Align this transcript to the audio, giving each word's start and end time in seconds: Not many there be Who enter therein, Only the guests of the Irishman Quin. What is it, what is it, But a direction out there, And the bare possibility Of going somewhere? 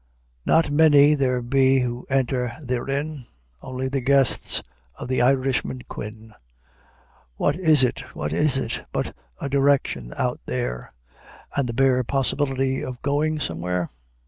Not 0.47 0.71
many 0.71 1.13
there 1.13 1.43
be 1.43 1.77
Who 1.81 2.07
enter 2.09 2.53
therein, 2.59 3.27
Only 3.61 3.87
the 3.87 4.01
guests 4.01 4.63
of 4.95 5.07
the 5.09 5.21
Irishman 5.21 5.83
Quin. 5.87 6.33
What 7.35 7.55
is 7.55 7.83
it, 7.83 7.99
what 8.15 8.33
is 8.33 8.57
it, 8.57 8.83
But 8.91 9.15
a 9.39 9.47
direction 9.47 10.11
out 10.17 10.39
there, 10.47 10.91
And 11.55 11.69
the 11.69 11.73
bare 11.73 12.03
possibility 12.03 12.83
Of 12.83 12.99
going 13.03 13.39
somewhere? 13.39 13.91